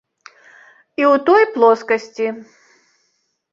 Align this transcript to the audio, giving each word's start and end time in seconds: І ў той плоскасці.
І 1.01 1.05
ў 1.11 1.15
той 1.27 1.43
плоскасці. 1.59 2.27